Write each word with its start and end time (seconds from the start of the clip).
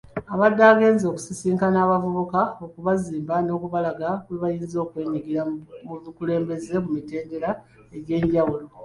Abadde 0.33 0.63
agenze 0.71 1.05
kusisinkana 1.15 1.77
abavubuka 1.85 2.39
okubazimba 2.65 3.35
n'okubalaga 3.41 4.09
bwe 4.25 4.37
bayinza 4.41 4.75
okwenyigira 4.85 5.41
mu 5.85 5.95
bukulembeze 6.03 6.73
mu 6.83 6.89
mitendera 6.97 7.49
egy'enjawulo. 7.97 8.65